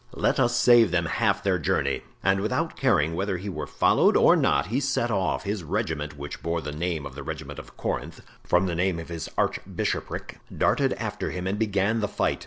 Let 0.15 0.39
us 0.39 0.55
save 0.55 0.89
them 0.89 1.05
half 1.05 1.37
of 1.37 1.43
their 1.43 1.59
journey." 1.59 2.01
And 2.23 2.39
without 2.41 2.75
caring 2.75 3.13
whether 3.13 3.37
he 3.37 3.49
were 3.49 3.67
followed 3.67 4.17
or 4.17 4.35
not 4.35 4.65
he 4.65 4.79
set 4.79 5.11
off; 5.11 5.43
his 5.43 5.63
regiment, 5.63 6.17
which 6.17 6.41
bore 6.41 6.59
the 6.59 6.71
name 6.71 7.05
of 7.05 7.13
the 7.13 7.21
regiment 7.21 7.59
of 7.59 7.77
Corinth, 7.77 8.19
from 8.43 8.65
the 8.65 8.73
name 8.73 8.97
of 8.97 9.09
his 9.09 9.29
archbishopric, 9.37 10.39
darted 10.57 10.93
after 10.93 11.29
him 11.29 11.45
and 11.45 11.59
began 11.59 11.99
the 11.99 12.07
fight. 12.07 12.39